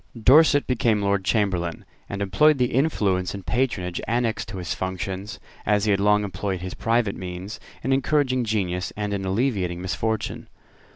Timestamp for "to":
4.47-4.57